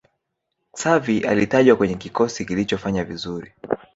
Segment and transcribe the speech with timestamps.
[0.77, 3.53] xavi alitajwa kwenye kikosi kilichofanya vizuri